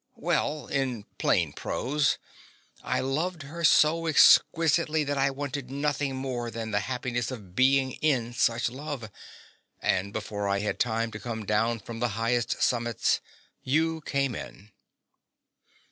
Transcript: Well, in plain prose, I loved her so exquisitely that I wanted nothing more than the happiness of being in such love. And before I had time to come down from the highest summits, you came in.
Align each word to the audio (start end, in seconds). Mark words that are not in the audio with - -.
Well, 0.17 0.65
in 0.65 1.05
plain 1.19 1.53
prose, 1.53 2.17
I 2.81 3.01
loved 3.01 3.43
her 3.43 3.63
so 3.63 4.07
exquisitely 4.07 5.03
that 5.03 5.15
I 5.19 5.29
wanted 5.29 5.69
nothing 5.69 6.15
more 6.15 6.49
than 6.49 6.71
the 6.71 6.79
happiness 6.79 7.29
of 7.29 7.55
being 7.55 7.91
in 8.01 8.33
such 8.33 8.71
love. 8.71 9.11
And 9.79 10.11
before 10.11 10.49
I 10.49 10.57
had 10.57 10.79
time 10.79 11.11
to 11.11 11.19
come 11.19 11.45
down 11.45 11.81
from 11.81 11.99
the 11.99 12.09
highest 12.17 12.63
summits, 12.63 13.21
you 13.61 14.01
came 14.01 14.33
in. 14.33 14.71